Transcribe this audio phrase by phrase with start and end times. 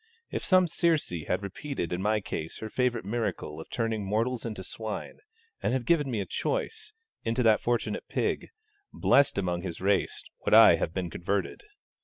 [0.31, 4.63] If some Circe had repeated in my case her favourite miracle of turning mortals into
[4.63, 5.19] swine,
[5.61, 6.91] and had given me a choice,
[7.23, 8.49] into that fortunate pig,
[8.91, 11.61] blessed among his race, would I have been converted!